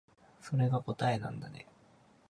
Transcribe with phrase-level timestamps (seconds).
[0.41, 1.67] それが答えなんだね